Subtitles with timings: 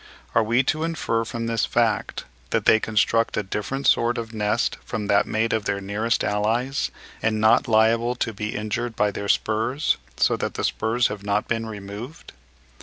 [0.33, 4.77] Are we to infer from this fact that they construct a different sort of nest
[4.83, 6.89] from that made by their nearest allies,
[7.21, 11.47] and not liable to be injured by their spurs; so that the spurs have not
[11.47, 12.33] been removed?